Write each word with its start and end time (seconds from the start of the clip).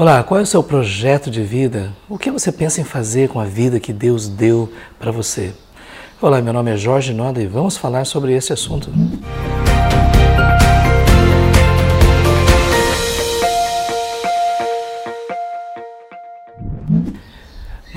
Olá, 0.00 0.22
qual 0.22 0.40
é 0.40 0.42
o 0.42 0.46
seu 0.46 0.62
projeto 0.62 1.30
de 1.30 1.42
vida? 1.42 1.92
O 2.08 2.16
que 2.16 2.30
você 2.30 2.50
pensa 2.50 2.80
em 2.80 2.84
fazer 2.84 3.28
com 3.28 3.38
a 3.38 3.44
vida 3.44 3.78
que 3.78 3.92
Deus 3.92 4.28
deu 4.28 4.72
para 4.98 5.12
você? 5.12 5.52
Olá, 6.22 6.40
meu 6.40 6.54
nome 6.54 6.70
é 6.70 6.76
Jorge 6.78 7.12
Noda 7.12 7.42
e 7.42 7.46
vamos 7.46 7.76
falar 7.76 8.06
sobre 8.06 8.32
esse 8.32 8.50
assunto. 8.50 8.90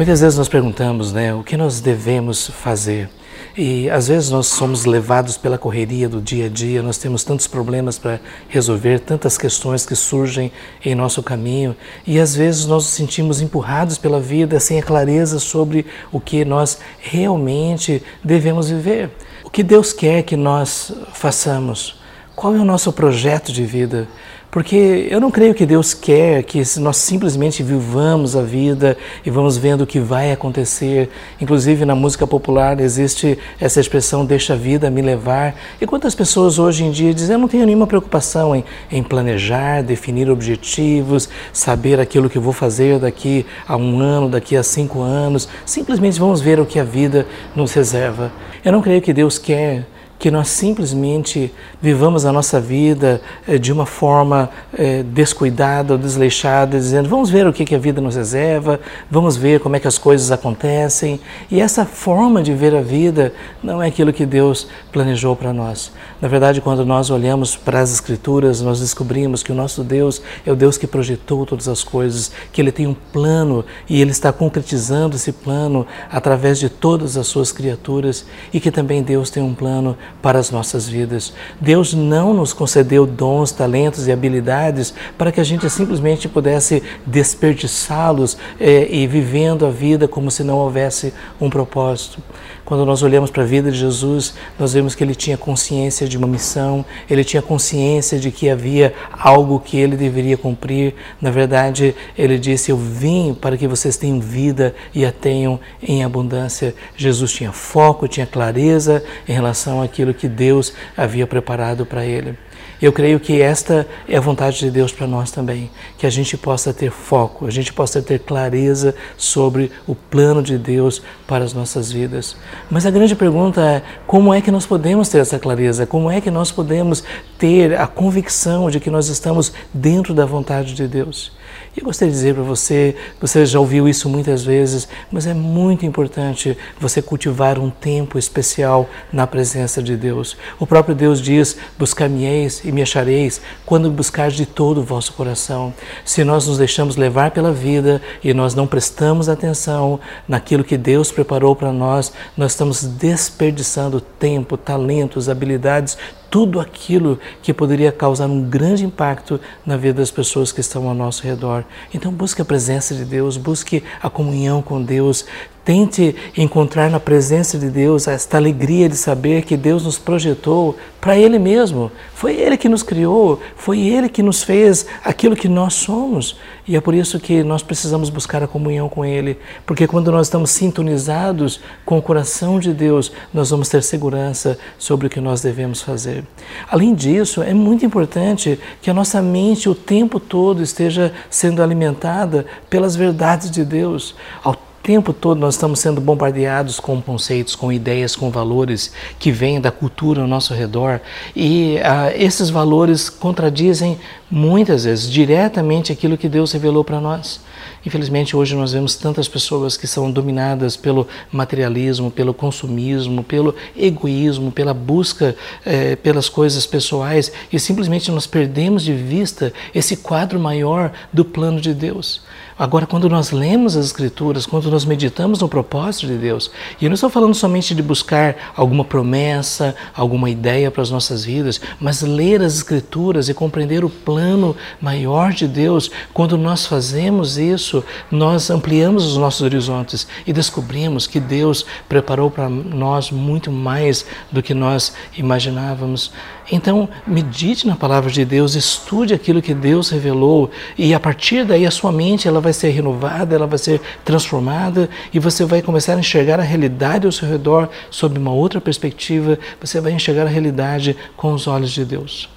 Muitas 0.03 0.19
vezes 0.19 0.37
nós 0.37 0.49
perguntamos, 0.49 1.13
né, 1.13 1.33
o 1.33 1.45
que 1.45 1.55
nós 1.55 1.79
devemos 1.79 2.47
fazer? 2.47 3.09
E 3.57 3.89
às 3.89 4.09
vezes 4.09 4.29
nós 4.29 4.47
somos 4.47 4.83
levados 4.83 5.37
pela 5.37 5.57
correria 5.57 6.09
do 6.09 6.21
dia 6.21 6.47
a 6.47 6.49
dia, 6.49 6.83
nós 6.83 6.97
temos 6.97 7.23
tantos 7.23 7.47
problemas 7.47 7.97
para 7.97 8.19
resolver, 8.49 8.99
tantas 8.99 9.37
questões 9.37 9.85
que 9.85 9.95
surgem 9.95 10.51
em 10.83 10.93
nosso 10.93 11.23
caminho, 11.23 11.73
e 12.05 12.19
às 12.19 12.35
vezes 12.35 12.65
nós 12.65 12.83
nos 12.83 12.93
sentimos 12.93 13.39
empurrados 13.39 13.97
pela 13.97 14.19
vida 14.19 14.59
sem 14.59 14.77
a 14.77 14.83
clareza 14.83 15.39
sobre 15.39 15.85
o 16.11 16.19
que 16.19 16.43
nós 16.43 16.79
realmente 16.99 18.03
devemos 18.21 18.69
viver. 18.69 19.09
O 19.41 19.49
que 19.49 19.63
Deus 19.63 19.93
quer 19.93 20.23
que 20.23 20.35
nós 20.35 20.91
façamos? 21.13 22.02
Qual 22.35 22.55
é 22.55 22.59
o 22.59 22.65
nosso 22.65 22.91
projeto 22.91 23.51
de 23.51 23.63
vida? 23.63 24.07
Porque 24.49 25.07
eu 25.09 25.19
não 25.19 25.29
creio 25.29 25.53
que 25.53 25.67
Deus 25.67 25.93
quer 25.93 26.41
que 26.43 26.61
nós 26.79 26.97
simplesmente 26.97 27.61
vivamos 27.61 28.35
a 28.35 28.41
vida 28.41 28.97
e 29.23 29.29
vamos 29.29 29.55
vendo 29.55 29.81
o 29.81 29.87
que 29.87 29.99
vai 29.99 30.31
acontecer. 30.31 31.09
Inclusive 31.39 31.85
na 31.85 31.95
música 31.95 32.25
popular 32.25 32.79
existe 32.79 33.37
essa 33.59 33.79
expressão 33.79 34.25
deixa 34.25 34.53
a 34.53 34.55
vida 34.55 34.89
me 34.89 35.01
levar. 35.01 35.55
E 35.79 35.85
quantas 35.85 36.15
pessoas 36.15 36.57
hoje 36.57 36.83
em 36.83 36.91
dia 36.91 37.13
dizem 37.13 37.33
eu 37.33 37.39
não 37.39 37.47
tenho 37.47 37.67
nenhuma 37.67 37.87
preocupação 37.87 38.55
em, 38.55 38.63
em 38.91 39.03
planejar, 39.03 39.83
definir 39.83 40.29
objetivos, 40.29 41.29
saber 41.51 41.99
aquilo 41.99 42.29
que 42.29 42.39
vou 42.39 42.53
fazer 42.53 42.97
daqui 42.97 43.45
a 43.67 43.77
um 43.77 43.99
ano, 43.99 44.27
daqui 44.27 44.57
a 44.57 44.63
cinco 44.63 45.01
anos. 45.01 45.47
Simplesmente 45.65 46.19
vamos 46.19 46.41
ver 46.41 46.59
o 46.59 46.65
que 46.65 46.79
a 46.79 46.83
vida 46.83 47.27
nos 47.55 47.73
reserva. 47.73 48.31
Eu 48.65 48.71
não 48.71 48.81
creio 48.81 49.01
que 49.01 49.13
Deus 49.13 49.37
quer 49.37 49.85
que 50.23 50.31
nós 50.31 50.47
simplesmente 50.47 51.53
vivamos 51.81 52.25
a 52.25 52.31
nossa 52.31 52.57
vida 52.57 53.21
eh, 53.45 53.57
de 53.57 53.73
uma 53.73 53.85
forma 53.85 54.49
eh, 54.73 55.03
descuidada 55.03 55.91
ou 55.91 55.99
desleixada, 55.99 56.77
dizendo 56.77 57.09
vamos 57.09 57.29
ver 57.29 57.45
o 57.45 57.51
que, 57.51 57.65
que 57.65 57.75
a 57.75 57.77
vida 57.77 57.99
nos 57.99 58.15
reserva, 58.15 58.79
vamos 59.11 59.35
ver 59.35 59.59
como 59.59 59.75
é 59.75 59.81
que 59.81 59.87
as 59.87 59.97
coisas 59.97 60.31
acontecem. 60.31 61.19
E 61.51 61.59
essa 61.59 61.83
forma 61.83 62.41
de 62.41 62.53
ver 62.53 62.73
a 62.73 62.81
vida 62.81 63.33
não 63.61 63.83
é 63.83 63.87
aquilo 63.89 64.13
que 64.13 64.25
Deus 64.25 64.65
planejou 64.93 65.35
para 65.35 65.51
nós. 65.51 65.91
Na 66.21 66.29
verdade, 66.29 66.61
quando 66.61 66.85
nós 66.85 67.09
olhamos 67.09 67.57
para 67.57 67.81
as 67.81 67.91
Escrituras, 67.91 68.61
nós 68.61 68.79
descobrimos 68.79 69.43
que 69.43 69.51
o 69.51 69.55
nosso 69.55 69.83
Deus 69.83 70.21
é 70.45 70.51
o 70.53 70.55
Deus 70.55 70.77
que 70.77 70.87
projetou 70.87 71.45
todas 71.45 71.67
as 71.67 71.83
coisas, 71.83 72.31
que 72.53 72.61
Ele 72.61 72.71
tem 72.71 72.87
um 72.87 72.93
plano 72.93 73.65
e 73.89 73.99
Ele 73.99 74.11
está 74.11 74.31
concretizando 74.31 75.17
esse 75.17 75.33
plano 75.33 75.85
através 76.09 76.59
de 76.59 76.69
todas 76.69 77.17
as 77.17 77.27
suas 77.27 77.51
criaturas 77.51 78.25
e 78.53 78.61
que 78.61 78.71
também 78.71 79.03
Deus 79.03 79.29
tem 79.29 79.43
um 79.43 79.53
plano 79.53 79.97
para 80.21 80.39
as 80.39 80.49
nossas 80.51 80.87
vidas. 80.87 81.33
Deus 81.59 81.93
não 81.93 82.33
nos 82.33 82.53
concedeu 82.53 83.05
dons, 83.05 83.51
talentos 83.51 84.07
e 84.07 84.11
habilidades 84.11 84.93
para 85.17 85.31
que 85.31 85.41
a 85.41 85.43
gente 85.43 85.69
simplesmente 85.69 86.29
pudesse 86.29 86.81
desperdiçá-los 87.05 88.37
é, 88.59 88.87
e 88.89 89.05
vivendo 89.05 89.65
a 89.65 89.69
vida 89.69 90.07
como 90.07 90.31
se 90.31 90.43
não 90.43 90.57
houvesse 90.57 91.13
um 91.39 91.49
propósito. 91.49 92.21
Quando 92.65 92.85
nós 92.85 93.03
olhamos 93.03 93.29
para 93.29 93.43
a 93.43 93.45
vida 93.45 93.69
de 93.69 93.77
Jesus, 93.77 94.35
nós 94.57 94.71
vemos 94.71 94.95
que 94.95 95.03
ele 95.03 95.13
tinha 95.13 95.35
consciência 95.37 96.07
de 96.07 96.17
uma 96.17 96.27
missão, 96.27 96.85
ele 97.09 97.23
tinha 97.23 97.41
consciência 97.41 98.17
de 98.17 98.31
que 98.31 98.49
havia 98.49 98.93
algo 99.11 99.59
que 99.59 99.77
ele 99.77 99.97
deveria 99.97 100.37
cumprir. 100.37 100.95
Na 101.21 101.29
verdade, 101.29 101.93
ele 102.17 102.39
disse: 102.39 102.71
Eu 102.71 102.77
vim 102.77 103.33
para 103.33 103.57
que 103.57 103.67
vocês 103.67 103.97
tenham 103.97 104.19
vida 104.21 104.73
e 104.95 105.05
a 105.05 105.11
tenham 105.11 105.59
em 105.81 106.05
abundância. 106.05 106.73
Jesus 106.95 107.33
tinha 107.33 107.51
foco, 107.51 108.07
tinha 108.07 108.25
clareza 108.25 109.03
em 109.27 109.33
relação 109.33 109.81
àquilo 109.81 110.13
que 110.13 110.29
Deus 110.29 110.73
havia 110.95 111.27
preparado 111.27 111.85
para 111.85 112.05
ele. 112.05 112.37
Eu 112.81 112.91
creio 112.91 113.19
que 113.19 113.41
esta 113.41 113.87
é 114.07 114.17
a 114.17 114.21
vontade 114.21 114.59
de 114.59 114.69
Deus 114.69 114.91
para 114.91 115.07
nós 115.07 115.31
também, 115.31 115.69
que 115.97 116.05
a 116.05 116.09
gente 116.09 116.35
possa 116.35 116.73
ter 116.73 116.91
foco, 116.91 117.45
a 117.45 117.51
gente 117.51 117.71
possa 117.71 118.01
ter 118.01 118.19
clareza 118.19 118.95
sobre 119.17 119.71
o 119.87 119.95
plano 119.95 120.43
de 120.43 120.57
Deus 120.57 121.01
para 121.27 121.43
as 121.43 121.53
nossas 121.53 121.91
vidas. 121.91 122.35
Mas 122.69 122.85
a 122.85 122.91
grande 122.91 123.15
pergunta 123.15 123.61
é: 123.61 123.81
como 124.05 124.33
é 124.33 124.41
que 124.41 124.51
nós 124.51 124.65
podemos 124.65 125.09
ter 125.09 125.19
essa 125.19 125.39
clareza? 125.39 125.85
Como 125.85 126.09
é 126.09 126.19
que 126.19 126.31
nós 126.31 126.51
podemos 126.51 127.03
ter 127.37 127.79
a 127.79 127.87
convicção 127.87 128.69
de 128.69 128.79
que 128.79 128.89
nós 128.89 129.07
estamos 129.07 129.53
dentro 129.73 130.13
da 130.13 130.25
vontade 130.25 130.73
de 130.73 130.87
Deus? 130.87 131.31
E 131.75 131.79
eu 131.79 131.85
gostaria 131.85 132.11
de 132.11 132.17
dizer 132.17 132.35
para 132.35 132.43
você, 132.43 132.95
você 133.19 133.43
já 133.47 133.59
ouviu 133.59 133.89
isso 133.89 134.07
muitas 134.07 134.43
vezes, 134.43 134.87
mas 135.11 135.25
é 135.25 135.33
muito 135.33 135.87
importante 135.87 136.55
você 136.79 137.01
cultivar 137.01 137.57
um 137.57 137.71
tempo 137.71 138.19
especial 138.19 138.87
na 139.11 139.25
presença 139.25 139.81
de 139.81 139.97
Deus. 139.97 140.37
O 140.59 140.67
próprio 140.67 140.93
Deus 140.93 141.19
diz: 141.19 141.57
Buscar-me-eis 141.77 142.63
e 142.63 142.71
me 142.71 142.83
achareis 142.83 143.41
quando 143.65 143.89
buscar 143.89 144.29
de 144.29 144.45
todo 144.45 144.81
o 144.81 144.83
vosso 144.83 145.13
coração. 145.13 145.73
Se 146.05 146.23
nós 146.23 146.47
nos 146.47 146.59
deixamos 146.59 146.95
levar 146.95 147.31
pela 147.31 147.51
vida 147.51 147.99
e 148.23 148.35
nós 148.35 148.53
não 148.53 148.67
prestamos 148.67 149.27
atenção 149.27 149.99
naquilo 150.27 150.63
que 150.63 150.77
Deus 150.77 151.11
preparou 151.11 151.55
para 151.55 151.71
nós, 151.71 152.13
nós 152.37 152.51
estamos 152.51 152.83
desperdiçando 152.83 153.99
tempo, 153.99 154.57
talentos, 154.57 155.27
habilidades, 155.27 155.97
tudo 156.33 156.59
aquilo 156.59 157.19
que 157.43 157.53
poderia 157.53 157.91
causar 157.91 158.25
um 158.25 158.41
grande 158.41 158.83
impacto 158.83 159.39
na 159.63 159.77
vida 159.77 159.99
das 159.99 160.09
pessoas 160.09 160.51
que 160.51 160.61
estão 160.61 160.89
ao 160.89 160.95
nosso 160.95 161.21
redor. 161.21 161.63
Então 161.93 162.11
busque 162.11 162.41
a 162.41 162.45
presença 162.45 162.95
de 162.95 163.05
Deus, 163.05 163.37
busque 163.37 163.83
a 164.01 164.09
comunhão 164.09 164.59
com 164.59 164.81
Deus, 164.81 165.27
Tente 165.65 166.13
encontrar 166.35 166.89
na 166.89 166.99
presença 166.99 167.57
de 167.57 167.69
Deus 167.69 168.05
esta 168.05 168.35
alegria 168.35 168.89
de 168.89 168.97
saber 168.97 169.43
que 169.43 169.55
Deus 169.55 169.85
nos 169.85 169.97
projetou 169.97 170.75
para 170.99 171.17
Ele 171.17 171.39
mesmo. 171.39 171.89
Foi 172.13 172.35
Ele 172.35 172.57
que 172.57 172.67
nos 172.67 172.83
criou, 172.83 173.39
foi 173.55 173.79
Ele 173.79 174.09
que 174.09 174.21
nos 174.21 174.43
fez 174.43 174.85
aquilo 175.05 175.37
que 175.37 175.47
nós 175.47 175.73
somos. 175.75 176.37
E 176.67 176.75
é 176.75 176.81
por 176.81 176.93
isso 176.93 177.17
que 177.17 177.43
nós 177.43 177.63
precisamos 177.63 178.09
buscar 178.09 178.43
a 178.43 178.47
comunhão 178.47 178.89
com 178.89 179.05
Ele, 179.05 179.37
porque 179.65 179.87
quando 179.87 180.11
nós 180.11 180.27
estamos 180.27 180.51
sintonizados 180.51 181.61
com 181.85 181.97
o 181.97 182.01
coração 182.01 182.59
de 182.59 182.73
Deus, 182.73 183.13
nós 183.33 183.49
vamos 183.49 183.69
ter 183.69 183.81
segurança 183.83 184.59
sobre 184.77 185.07
o 185.07 185.09
que 185.09 185.21
nós 185.21 185.41
devemos 185.41 185.81
fazer. 185.81 186.25
Além 186.69 186.93
disso, 186.93 187.41
é 187.41 187.53
muito 187.53 187.85
importante 187.85 188.59
que 188.81 188.89
a 188.89 188.93
nossa 188.93 189.21
mente 189.21 189.69
o 189.69 189.75
tempo 189.75 190.19
todo 190.19 190.61
esteja 190.61 191.13
sendo 191.29 191.63
alimentada 191.63 192.45
pelas 192.69 192.97
verdades 192.97 193.49
de 193.49 193.63
Deus. 193.63 194.13
Ao 194.43 194.72
tempo 194.83 195.13
todo 195.13 195.39
nós 195.39 195.55
estamos 195.55 195.79
sendo 195.79 196.01
bombardeados 196.01 196.77
com 196.77 197.01
conceitos, 197.01 197.55
com 197.55 197.71
ideias, 197.71 198.17
com 198.17 198.29
valores 198.29 198.91
que 199.17 199.31
vêm 199.31 199.61
da 199.61 199.71
cultura 199.71 200.21
ao 200.21 200.27
nosso 200.27 200.53
redor 200.53 200.99
e 201.33 201.77
uh, 201.77 202.13
esses 202.21 202.49
valores 202.49 203.09
contradizem 203.09 203.97
muitas 204.29 204.83
vezes 204.83 205.09
diretamente 205.09 205.93
aquilo 205.93 206.17
que 206.17 206.27
Deus 206.27 206.51
revelou 206.51 206.83
para 206.83 206.99
nós. 206.99 207.39
Infelizmente 207.85 208.35
hoje 208.35 208.55
nós 208.55 208.73
vemos 208.73 208.95
tantas 208.95 209.27
pessoas 209.27 209.77
que 209.77 209.87
são 209.87 210.11
dominadas 210.11 210.75
pelo 210.75 211.07
materialismo, 211.31 212.11
pelo 212.11 212.33
consumismo, 212.33 213.23
pelo 213.23 213.55
egoísmo, 213.77 214.51
pela 214.51 214.73
busca 214.73 215.33
eh, 215.65 215.95
pelas 215.95 216.27
coisas 216.27 216.65
pessoais 216.65 217.31
e 217.51 217.57
simplesmente 217.57 218.11
nós 218.11 218.27
perdemos 218.27 218.83
de 218.83 218.93
vista 218.93 219.53
esse 219.73 219.97
quadro 219.97 220.37
maior 220.39 220.91
do 221.13 221.23
plano 221.23 221.61
de 221.61 221.73
Deus. 221.73 222.21
Agora, 222.57 222.85
quando 222.85 223.09
nós 223.09 223.31
lemos 223.31 223.75
as 223.75 223.85
Escrituras, 223.85 224.45
quando 224.45 224.69
nós 224.69 224.85
meditamos 224.85 225.39
no 225.39 225.49
propósito 225.49 226.07
de 226.07 226.17
Deus, 226.17 226.51
e 226.79 226.85
eu 226.85 226.89
não 226.89 226.95
estou 226.95 227.09
falando 227.09 227.33
somente 227.33 227.73
de 227.73 227.81
buscar 227.81 228.53
alguma 228.55 228.85
promessa, 228.85 229.75
alguma 229.95 230.29
ideia 230.29 230.69
para 230.69 230.81
as 230.81 230.91
nossas 230.91 231.25
vidas, 231.25 231.59
mas 231.79 232.01
ler 232.01 232.41
as 232.41 232.55
Escrituras 232.55 233.27
e 233.27 233.33
compreender 233.33 233.83
o 233.83 233.89
plano 233.89 234.55
maior 234.79 235.33
de 235.33 235.47
Deus, 235.47 235.89
quando 236.13 236.37
nós 236.37 236.65
fazemos 236.65 237.37
isso, 237.37 237.83
nós 238.11 238.49
ampliamos 238.49 239.05
os 239.05 239.17
nossos 239.17 239.41
horizontes 239.41 240.07
e 240.27 240.31
descobrimos 240.31 241.07
que 241.07 241.19
Deus 241.19 241.65
preparou 241.89 242.29
para 242.29 242.47
nós 242.47 243.09
muito 243.09 243.51
mais 243.51 244.05
do 244.31 244.43
que 244.43 244.53
nós 244.53 244.93
imaginávamos. 245.17 246.11
Então, 246.51 246.89
medite 247.07 247.65
na 247.65 247.75
palavra 247.75 248.11
de 248.11 248.25
Deus, 248.25 248.53
estude 248.53 249.13
aquilo 249.13 249.41
que 249.41 249.53
Deus 249.53 249.89
revelou 249.89 250.51
e 250.77 250.93
a 250.93 250.99
partir 250.99 251.45
daí 251.45 251.65
a 251.65 251.71
sua 251.71 251.91
mente 251.91 252.27
ela 252.27 252.41
vai 252.43 252.53
ser 252.53 252.69
renovada, 252.69 253.35
ela 253.35 253.47
vai 253.47 253.57
ser 253.57 253.81
transformada 254.05 254.89
e 255.11 255.17
você 255.17 255.45
vai 255.45 255.61
começar 255.61 255.95
a 255.95 255.99
enxergar 255.99 256.39
a 256.39 256.43
realidade 256.43 257.07
ao 257.07 257.11
seu 257.11 257.27
redor 257.27 257.69
sob 257.89 258.19
uma 258.19 258.31
outra 258.31 258.61
perspectiva, 258.61 259.39
você 259.59 259.81
vai 259.81 259.93
enxergar 259.93 260.23
a 260.23 260.29
realidade 260.29 260.95
com 261.17 261.33
os 261.33 261.47
olhos 261.47 261.71
de 261.71 261.83
Deus. 261.85 262.29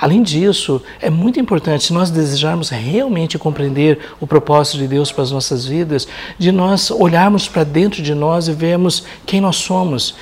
Além 0.00 0.22
disso, 0.22 0.82
é 1.00 1.10
muito 1.10 1.38
importante, 1.38 1.84
se 1.84 1.92
nós 1.92 2.10
desejarmos 2.10 2.70
realmente 2.70 3.38
compreender 3.38 3.98
o 4.20 4.26
propósito 4.26 4.78
de 4.78 4.88
Deus 4.88 5.12
para 5.12 5.24
as 5.24 5.30
nossas 5.30 5.66
vidas, 5.66 6.08
de 6.38 6.50
nós 6.50 6.90
olharmos 6.90 7.48
para 7.48 7.64
dentro 7.64 8.02
de 8.02 8.14
nós 8.14 8.48
e 8.48 8.52
vermos 8.52 9.04
quem 9.26 9.40
nós 9.40 9.56
somos. 9.56 10.14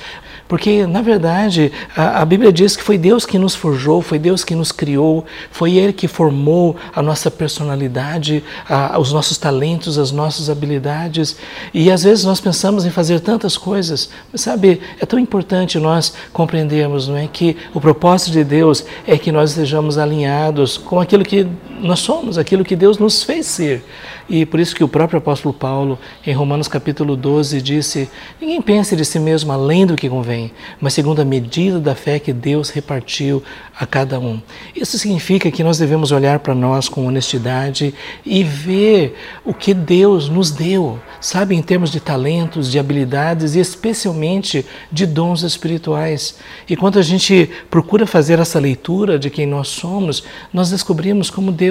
Porque, 0.47 0.87
na 0.87 1.01
verdade, 1.01 1.71
a, 1.95 2.21
a, 2.21 2.25
Bíblia 2.25 2.51
diz 2.53 2.75
que 2.75 2.83
foi 2.83 2.97
Deus 2.97 3.25
que 3.25 3.37
nos 3.37 3.53
forjou, 3.53 4.01
foi 4.01 4.17
Deus 4.17 4.43
que 4.43 4.55
nos 4.55 4.71
criou, 4.71 5.25
foi 5.51 5.73
Ele 5.73 5.91
que 5.91 6.07
formou 6.07 6.75
a 6.95 7.01
nossa 7.01 7.29
personalidade, 7.29 8.43
a, 8.69 8.97
os 8.97 9.11
nossos 9.11 9.37
talentos, 9.37 9.97
as 9.97 10.11
nossas 10.11 10.49
habilidades. 10.49 11.35
E 11.73 11.91
às 11.91 12.03
vezes 12.03 12.23
nós 12.23 12.39
pensamos 12.39 12.85
em 12.85 12.89
fazer 12.89 13.19
tantas 13.19 13.57
coisas, 13.57 14.09
mas 14.31 14.41
sabe, 14.41 14.79
é 14.99 15.05
tão 15.05 15.19
importante 15.19 15.77
nós 15.79 16.13
compreendermos 16.31 17.07
não 17.07 17.17
é, 17.17 17.27
que 17.27 17.57
o 17.73 17.81
propósito 17.81 18.31
de 18.31 18.43
Deus 18.43 18.85
é 19.05 19.17
que 19.17 19.31
nós 19.31 19.51
estejamos 19.51 19.97
alinhados 19.97 20.77
com 20.77 20.99
aquilo 20.99 21.25
que 21.25 21.45
nós 21.79 21.99
somos, 21.99 22.37
aquilo 22.37 22.63
que 22.63 22.75
Deus 22.75 22.97
nos 22.97 23.23
fez 23.23 23.45
ser. 23.45 23.83
E 24.29 24.45
por 24.45 24.59
isso 24.59 24.75
que 24.75 24.83
o 24.83 24.87
próprio 24.87 25.19
apóstolo 25.19 25.53
Paulo, 25.53 25.97
em 26.25 26.33
Romanos 26.33 26.67
capítulo 26.67 27.15
12, 27.15 27.61
disse: 27.61 28.09
Ninguém 28.41 28.61
pense 28.61 28.95
de 28.95 29.05
si 29.05 29.19
mesmo 29.19 29.51
além 29.51 29.85
do 29.85 29.95
que 29.95 30.09
convém, 30.09 30.51
mas 30.81 30.93
segundo 30.93 31.21
a 31.21 31.25
medida 31.25 31.79
da 31.79 31.95
fé 31.95 32.19
que 32.19 32.33
Deus 32.33 32.69
repartiu 32.69 33.41
a 33.79 33.85
cada 33.85 34.19
um. 34.19 34.41
Isso 34.75 34.97
significa 34.97 35.49
que 35.49 35.63
nós 35.63 35.77
devemos 35.77 36.11
olhar 36.11 36.39
para 36.39 36.53
nós 36.53 36.89
com 36.89 37.05
honestidade 37.05 37.93
e 38.25 38.43
ver 38.43 39.15
o 39.45 39.53
que 39.53 39.73
Deus 39.73 40.27
nos 40.27 40.51
deu, 40.51 40.99
sabe, 41.21 41.55
em 41.55 41.61
termos 41.61 41.91
de 41.91 41.99
talentos, 41.99 42.69
de 42.69 42.79
habilidades 42.79 43.55
e 43.55 43.59
especialmente 43.59 44.65
de 44.91 45.05
dons 45.05 45.43
espirituais. 45.43 46.37
E 46.67 46.75
quando 46.75 46.99
a 46.99 47.01
gente 47.01 47.49
procura 47.69 48.05
fazer 48.05 48.39
essa 48.39 48.59
leitura 48.59 49.17
de 49.17 49.29
quem 49.29 49.45
nós 49.45 49.69
somos, 49.69 50.23
nós 50.51 50.69
descobrimos 50.69 51.29
como 51.29 51.51
Deus 51.51 51.66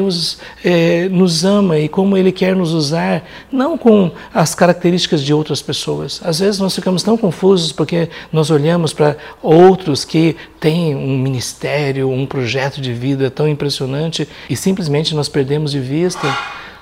é, 0.64 1.08
nos 1.08 1.44
ama 1.44 1.78
e 1.78 1.88
como 1.88 2.16
Ele 2.16 2.32
quer 2.32 2.54
nos 2.54 2.72
usar, 2.72 3.24
não 3.50 3.76
com 3.76 4.10
as 4.32 4.54
características 4.54 5.22
de 5.22 5.32
outras 5.32 5.62
pessoas. 5.62 6.20
Às 6.24 6.40
vezes 6.40 6.60
nós 6.60 6.74
ficamos 6.74 7.02
tão 7.02 7.16
confusos 7.16 7.72
porque 7.72 8.08
nós 8.32 8.50
olhamos 8.50 8.92
para 8.92 9.16
outros 9.42 10.04
que 10.04 10.36
têm 10.60 10.94
um 10.94 11.18
ministério, 11.18 12.10
um 12.10 12.26
projeto 12.26 12.80
de 12.80 12.92
vida 12.92 13.30
tão 13.30 13.48
impressionante 13.48 14.28
e 14.48 14.56
simplesmente 14.56 15.14
nós 15.14 15.28
perdemos 15.28 15.72
de 15.72 15.80
vista 15.80 16.26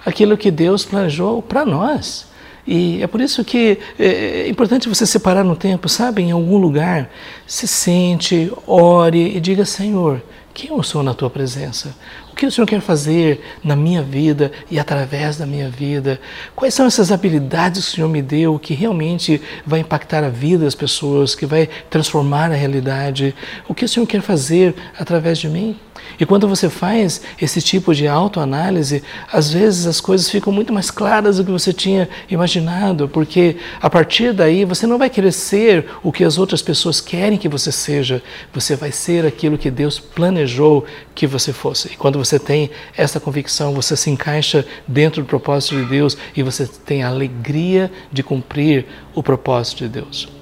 aquilo 0.05 0.37
que 0.37 0.50
Deus 0.50 0.84
planejou 0.84 1.43
para 1.43 1.64
nós. 1.64 2.26
E 2.67 3.02
é 3.02 3.06
por 3.06 3.20
isso 3.20 3.44
que 3.44 3.78
é, 3.99 4.06
é 4.06 4.49
importante 4.49 4.88
você 4.88 5.05
separar 5.05 5.44
no 5.44 5.55
tempo, 5.55 5.88
sabe? 5.88 6.22
Em 6.22 6.31
algum 6.31 6.56
lugar, 6.56 7.10
se 7.46 7.69
sente, 7.69 8.50
ore 8.67 9.37
e 9.37 9.40
diga: 9.40 9.67
Senhor, 9.67 10.22
quem 10.54 10.70
eu 10.70 10.82
sou 10.84 11.02
na 11.02 11.12
tua 11.12 11.28
presença? 11.28 11.92
O 12.32 12.36
que 12.36 12.46
o 12.46 12.50
Senhor 12.50 12.66
quer 12.66 12.80
fazer 12.80 13.44
na 13.62 13.74
minha 13.74 14.00
vida 14.00 14.52
e 14.70 14.78
através 14.78 15.36
da 15.36 15.44
minha 15.44 15.68
vida? 15.68 16.20
Quais 16.54 16.72
são 16.72 16.86
essas 16.86 17.10
habilidades 17.10 17.86
que 17.86 17.90
o 17.90 17.94
Senhor 17.96 18.08
me 18.08 18.22
deu 18.22 18.56
que 18.56 18.72
realmente 18.72 19.42
vai 19.66 19.80
impactar 19.80 20.22
a 20.22 20.28
vida 20.28 20.64
das 20.64 20.74
pessoas, 20.76 21.34
que 21.34 21.44
vai 21.44 21.68
transformar 21.90 22.52
a 22.52 22.54
realidade? 22.54 23.34
O 23.68 23.74
que 23.74 23.84
o 23.84 23.88
Senhor 23.88 24.06
quer 24.06 24.22
fazer 24.22 24.76
através 24.96 25.38
de 25.38 25.48
mim? 25.48 25.76
E 26.18 26.24
quando 26.26 26.48
você 26.48 26.68
faz 26.68 27.20
esse 27.40 27.60
tipo 27.60 27.94
de 27.94 28.06
autoanálise, 28.06 29.02
às 29.32 29.52
vezes 29.52 29.86
as 29.86 30.00
coisas 30.00 30.30
ficam 30.30 30.52
muito 30.52 30.72
mais 30.72 30.90
claras 30.90 31.38
do 31.38 31.44
que 31.44 31.50
você 31.50 31.72
tinha 31.72 32.08
imaginado, 32.30 33.08
porque 33.08 33.56
a 33.80 33.90
partir 33.90 34.32
daí 34.32 34.64
você 34.64 34.86
não 34.86 34.98
vai 34.98 35.10
querer 35.10 35.32
ser 35.32 35.86
o 36.02 36.12
que 36.12 36.24
as 36.24 36.38
outras 36.38 36.62
pessoas 36.62 37.00
querem 37.00 37.38
que 37.38 37.48
você 37.48 37.72
seja, 37.72 38.22
você 38.52 38.76
vai 38.76 38.92
ser 38.92 39.26
aquilo 39.26 39.58
que 39.58 39.70
Deus 39.70 39.98
planejou 39.98 40.84
que 41.14 41.26
você 41.26 41.52
fosse. 41.52 41.88
E 41.88 41.96
quando 41.96 42.18
você 42.18 42.38
tem 42.38 42.70
essa 42.96 43.20
convicção, 43.20 43.74
você 43.74 43.96
se 43.96 44.10
encaixa 44.10 44.64
dentro 44.86 45.22
do 45.22 45.26
propósito 45.26 45.76
de 45.76 45.84
Deus 45.84 46.16
e 46.36 46.42
você 46.42 46.66
tem 46.66 47.02
a 47.02 47.08
alegria 47.08 47.90
de 48.12 48.22
cumprir 48.22 48.86
o 49.14 49.22
propósito 49.22 49.84
de 49.84 49.88
Deus. 49.88 50.33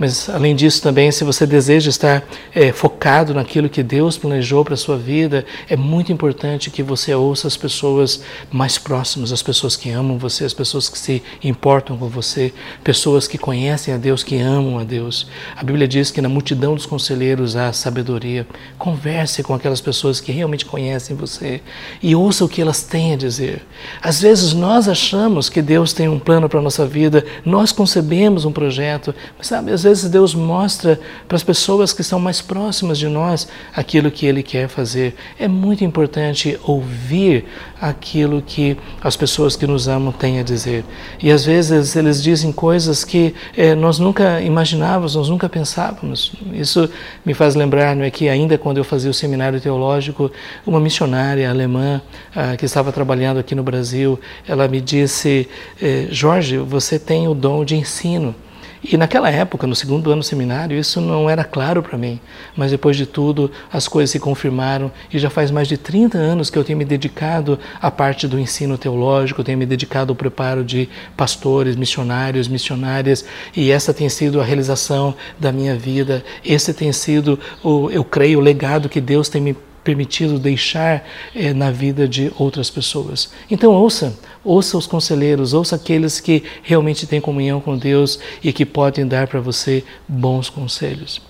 Mas, 0.00 0.30
além 0.30 0.56
disso, 0.56 0.80
também, 0.80 1.12
se 1.12 1.22
você 1.24 1.44
deseja 1.44 1.90
estar 1.90 2.24
é, 2.54 2.72
focado 2.72 3.34
naquilo 3.34 3.68
que 3.68 3.82
Deus 3.82 4.16
planejou 4.16 4.64
para 4.64 4.72
a 4.72 4.76
sua 4.78 4.96
vida, 4.96 5.44
é 5.68 5.76
muito 5.76 6.10
importante 6.10 6.70
que 6.70 6.82
você 6.82 7.14
ouça 7.14 7.46
as 7.46 7.54
pessoas 7.54 8.22
mais 8.50 8.78
próximas, 8.78 9.30
as 9.30 9.42
pessoas 9.42 9.76
que 9.76 9.90
amam 9.90 10.16
você, 10.16 10.46
as 10.46 10.54
pessoas 10.54 10.88
que 10.88 10.98
se 10.98 11.22
importam 11.44 11.98
com 11.98 12.08
você, 12.08 12.50
pessoas 12.82 13.28
que 13.28 13.36
conhecem 13.36 13.92
a 13.92 13.98
Deus, 13.98 14.22
que 14.22 14.38
amam 14.38 14.78
a 14.78 14.84
Deus. 14.84 15.26
A 15.54 15.62
Bíblia 15.62 15.86
diz 15.86 16.10
que 16.10 16.22
na 16.22 16.30
multidão 16.30 16.74
dos 16.74 16.86
conselheiros 16.86 17.54
há 17.54 17.70
sabedoria. 17.70 18.46
Converse 18.78 19.42
com 19.42 19.52
aquelas 19.52 19.82
pessoas 19.82 20.18
que 20.18 20.32
realmente 20.32 20.64
conhecem 20.64 21.14
você 21.14 21.60
e 22.02 22.16
ouça 22.16 22.42
o 22.42 22.48
que 22.48 22.62
elas 22.62 22.82
têm 22.82 23.12
a 23.12 23.16
dizer. 23.18 23.66
Às 24.00 24.22
vezes 24.22 24.54
nós 24.54 24.88
achamos 24.88 25.50
que 25.50 25.60
Deus 25.60 25.92
tem 25.92 26.08
um 26.08 26.18
plano 26.18 26.48
para 26.48 26.58
a 26.58 26.62
nossa 26.62 26.86
vida, 26.86 27.22
nós 27.44 27.70
concebemos 27.70 28.46
um 28.46 28.52
projeto, 28.52 29.14
mas 29.36 29.46
sabe, 29.46 29.70
às 29.72 29.82
vezes 29.82 29.89
vezes 29.90 30.08
Deus 30.08 30.34
mostra 30.34 31.00
para 31.26 31.36
as 31.36 31.42
pessoas 31.42 31.92
que 31.92 32.02
são 32.02 32.20
mais 32.20 32.40
próximas 32.40 32.98
de 32.98 33.08
nós 33.08 33.48
aquilo 33.74 34.10
que 34.10 34.24
Ele 34.24 34.42
quer 34.42 34.68
fazer. 34.68 35.14
É 35.38 35.48
muito 35.48 35.84
importante 35.84 36.58
ouvir 36.62 37.44
aquilo 37.80 38.40
que 38.40 38.76
as 39.02 39.16
pessoas 39.16 39.56
que 39.56 39.66
nos 39.66 39.88
amam 39.88 40.12
têm 40.12 40.38
a 40.38 40.42
dizer. 40.42 40.84
E 41.20 41.30
às 41.30 41.44
vezes 41.44 41.96
eles 41.96 42.22
dizem 42.22 42.52
coisas 42.52 43.04
que 43.04 43.34
eh, 43.56 43.74
nós 43.74 43.98
nunca 43.98 44.40
imaginávamos, 44.40 45.16
nós 45.16 45.28
nunca 45.28 45.48
pensávamos. 45.48 46.32
Isso 46.52 46.88
me 47.24 47.34
faz 47.34 47.54
lembrar 47.54 47.96
não 47.96 48.04
é, 48.04 48.10
que 48.10 48.28
ainda 48.28 48.56
quando 48.56 48.78
eu 48.78 48.84
fazia 48.84 49.10
o 49.10 49.14
seminário 49.14 49.60
teológico, 49.60 50.30
uma 50.64 50.78
missionária 50.78 51.50
alemã 51.50 52.00
ah, 52.34 52.56
que 52.56 52.64
estava 52.64 52.92
trabalhando 52.92 53.38
aqui 53.40 53.54
no 53.54 53.62
Brasil, 53.62 54.20
ela 54.46 54.68
me 54.68 54.80
disse, 54.80 55.48
eh, 55.82 56.06
Jorge, 56.10 56.58
você 56.58 56.98
tem 56.98 57.26
o 57.26 57.34
dom 57.34 57.64
de 57.64 57.74
ensino. 57.74 58.34
E 58.82 58.96
naquela 58.96 59.30
época, 59.30 59.66
no 59.66 59.74
segundo 59.74 60.10
ano 60.10 60.20
do 60.20 60.24
seminário, 60.24 60.78
isso 60.78 61.02
não 61.02 61.28
era 61.28 61.44
claro 61.44 61.82
para 61.82 61.98
mim. 61.98 62.18
Mas 62.56 62.70
depois 62.70 62.96
de 62.96 63.04
tudo, 63.04 63.50
as 63.70 63.86
coisas 63.86 64.10
se 64.10 64.18
confirmaram 64.18 64.90
e 65.12 65.18
já 65.18 65.28
faz 65.28 65.50
mais 65.50 65.68
de 65.68 65.76
30 65.76 66.16
anos 66.16 66.48
que 66.48 66.58
eu 66.58 66.64
tenho 66.64 66.78
me 66.78 66.84
dedicado 66.84 67.58
à 67.80 67.90
parte 67.90 68.26
do 68.26 68.38
ensino 68.38 68.78
teológico, 68.78 69.44
tenho 69.44 69.58
me 69.58 69.66
dedicado 69.66 70.12
ao 70.12 70.16
preparo 70.16 70.64
de 70.64 70.88
pastores, 71.14 71.76
missionários, 71.76 72.48
missionárias, 72.48 73.24
e 73.54 73.70
essa 73.70 73.92
tem 73.92 74.08
sido 74.08 74.40
a 74.40 74.44
realização 74.44 75.14
da 75.38 75.52
minha 75.52 75.76
vida. 75.76 76.24
Esse 76.42 76.72
tem 76.72 76.90
sido, 76.90 77.38
o, 77.62 77.90
eu 77.90 78.02
creio, 78.02 78.38
o 78.38 78.42
legado 78.42 78.88
que 78.88 79.00
Deus 79.00 79.28
tem 79.28 79.42
me 79.42 79.56
permitido 79.82 80.38
deixar 80.38 81.06
eh, 81.34 81.52
na 81.52 81.70
vida 81.70 82.06
de 82.06 82.32
outras 82.38 82.70
pessoas. 82.70 83.30
Então 83.50 83.72
ouça, 83.72 84.18
ouça 84.44 84.76
os 84.76 84.86
conselheiros, 84.86 85.54
ouça 85.54 85.76
aqueles 85.76 86.20
que 86.20 86.42
realmente 86.62 87.06
têm 87.06 87.20
comunhão 87.20 87.60
com 87.60 87.76
Deus 87.76 88.18
e 88.42 88.52
que 88.52 88.66
podem 88.66 89.06
dar 89.06 89.26
para 89.26 89.40
você 89.40 89.84
bons 90.08 90.48
conselhos. 90.48 91.20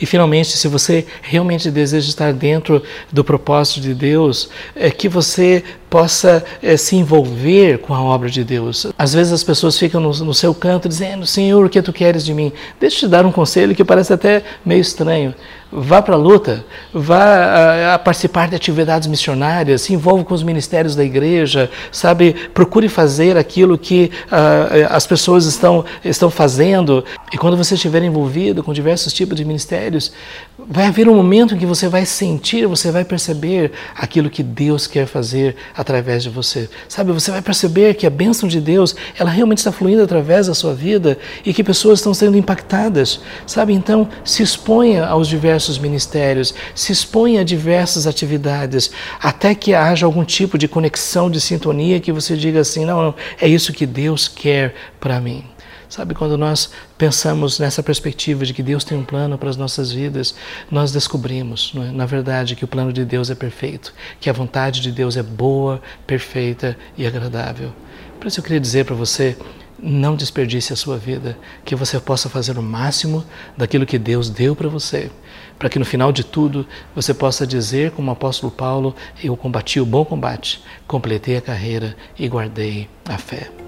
E 0.00 0.06
finalmente, 0.06 0.56
se 0.56 0.68
você 0.68 1.06
realmente 1.22 1.70
deseja 1.70 2.08
estar 2.08 2.32
dentro 2.32 2.82
do 3.12 3.24
propósito 3.24 3.80
de 3.80 3.94
Deus, 3.94 4.48
é 4.74 4.90
que 4.90 5.08
você 5.08 5.62
possa 5.94 6.44
é, 6.60 6.76
se 6.76 6.96
envolver 6.96 7.78
com 7.78 7.94
a 7.94 8.02
obra 8.02 8.28
de 8.28 8.42
Deus. 8.42 8.88
Às 8.98 9.14
vezes 9.14 9.32
as 9.32 9.44
pessoas 9.44 9.78
ficam 9.78 10.00
no, 10.00 10.10
no, 10.10 10.34
seu 10.34 10.52
canto 10.52 10.88
dizendo: 10.88 11.24
Senhor, 11.24 11.64
o 11.64 11.70
que 11.70 11.80
tu 11.80 11.92
queres 11.92 12.24
de 12.24 12.34
mim? 12.34 12.52
Deixa 12.80 12.96
eu 12.96 13.00
te 13.00 13.06
dar 13.06 13.24
um 13.24 13.30
conselho 13.30 13.76
que 13.76 13.84
parece 13.84 14.12
até 14.12 14.42
meio 14.66 14.80
estranho. 14.80 15.32
Vá 15.70 16.02
para 16.02 16.14
a 16.14 16.18
luta, 16.18 16.64
vá 16.92 17.24
a, 17.24 17.94
a, 17.94 17.98
participar 17.98 18.48
de 18.48 18.54
atividades 18.54 19.08
missionárias, 19.08 19.82
se 19.82 19.92
envolva 19.92 20.24
com 20.24 20.34
os 20.34 20.42
ministérios 20.42 20.94
da 20.94 21.04
igreja, 21.04 21.68
sabe? 21.90 22.32
Procure 22.52 22.88
fazer 22.88 23.36
aquilo 23.36 23.76
que 23.76 24.10
uh, 24.26 24.86
as 24.90 25.04
pessoas 25.04 25.46
estão, 25.46 25.84
estão 26.04 26.30
fazendo. 26.30 27.04
E 27.32 27.38
quando 27.38 27.56
você 27.56 27.74
estiver 27.74 28.02
envolvido 28.04 28.62
com 28.62 28.72
diversos 28.72 29.12
tipos 29.12 29.36
de 29.36 29.44
ministérios, 29.44 30.12
vai 30.56 30.86
haver 30.86 31.08
um 31.08 31.16
momento 31.16 31.54
em 31.54 31.58
que 31.58 31.66
você 31.66 31.88
vai 31.88 32.06
sentir, 32.06 32.66
você 32.66 32.90
vai 32.90 33.04
perceber 33.04 33.72
aquilo 33.94 34.30
que 34.30 34.42
Deus 34.42 34.86
quer 34.86 35.06
fazer 35.06 35.56
através 35.76 36.22
de 36.22 36.30
você. 36.30 36.68
Sabe, 36.88 37.12
você 37.12 37.30
vai 37.30 37.42
perceber 37.42 37.94
que 37.94 38.06
a 38.06 38.10
bênção 38.10 38.48
de 38.48 38.60
Deus, 38.60 38.94
ela 39.18 39.30
realmente 39.30 39.58
está 39.58 39.72
fluindo 39.72 40.02
através 40.02 40.46
da 40.46 40.54
sua 40.54 40.72
vida 40.72 41.18
e 41.44 41.52
que 41.52 41.64
pessoas 41.64 41.98
estão 41.98 42.14
sendo 42.14 42.36
impactadas. 42.36 43.20
Sabe, 43.46 43.72
então 43.72 44.08
se 44.24 44.42
exponha 44.42 45.06
aos 45.06 45.26
diversos 45.26 45.78
ministérios, 45.78 46.54
se 46.74 46.92
exponha 46.92 47.40
a 47.40 47.44
diversas 47.44 48.06
atividades, 48.06 48.92
até 49.20 49.54
que 49.54 49.74
haja 49.74 50.06
algum 50.06 50.24
tipo 50.24 50.56
de 50.56 50.68
conexão, 50.68 51.30
de 51.30 51.40
sintonia 51.40 52.00
que 52.00 52.12
você 52.12 52.36
diga 52.36 52.60
assim: 52.60 52.84
não, 52.84 53.02
não 53.02 53.14
é 53.40 53.48
isso 53.48 53.72
que 53.72 53.86
Deus 53.86 54.28
quer 54.28 54.74
para 55.00 55.20
mim. 55.20 55.53
Sabe, 55.94 56.12
quando 56.12 56.36
nós 56.36 56.70
pensamos 56.98 57.60
nessa 57.60 57.80
perspectiva 57.80 58.44
de 58.44 58.52
que 58.52 58.64
Deus 58.64 58.82
tem 58.82 58.98
um 58.98 59.04
plano 59.04 59.38
para 59.38 59.48
as 59.48 59.56
nossas 59.56 59.92
vidas, 59.92 60.34
nós 60.68 60.90
descobrimos, 60.90 61.72
é? 61.76 61.92
na 61.92 62.04
verdade, 62.04 62.56
que 62.56 62.64
o 62.64 62.66
plano 62.66 62.92
de 62.92 63.04
Deus 63.04 63.30
é 63.30 63.34
perfeito, 63.36 63.94
que 64.18 64.28
a 64.28 64.32
vontade 64.32 64.80
de 64.80 64.90
Deus 64.90 65.16
é 65.16 65.22
boa, 65.22 65.80
perfeita 66.04 66.76
e 66.98 67.06
agradável. 67.06 67.72
Por 68.18 68.26
isso 68.26 68.40
eu 68.40 68.42
queria 68.42 68.58
dizer 68.58 68.84
para 68.84 68.96
você, 68.96 69.38
não 69.78 70.16
desperdice 70.16 70.72
a 70.72 70.76
sua 70.76 70.98
vida, 70.98 71.38
que 71.64 71.76
você 71.76 72.00
possa 72.00 72.28
fazer 72.28 72.58
o 72.58 72.62
máximo 72.62 73.24
daquilo 73.56 73.86
que 73.86 73.96
Deus 73.96 74.28
deu 74.28 74.56
para 74.56 74.68
você, 74.68 75.12
para 75.60 75.68
que 75.68 75.78
no 75.78 75.84
final 75.84 76.10
de 76.10 76.24
tudo 76.24 76.66
você 76.92 77.14
possa 77.14 77.46
dizer, 77.46 77.92
como 77.92 78.10
o 78.10 78.12
apóstolo 78.14 78.50
Paulo, 78.50 78.96
eu 79.22 79.36
combati 79.36 79.78
o 79.78 79.86
bom 79.86 80.04
combate, 80.04 80.60
completei 80.88 81.36
a 81.36 81.40
carreira 81.40 81.96
e 82.18 82.26
guardei 82.26 82.88
a 83.08 83.16
fé. 83.16 83.63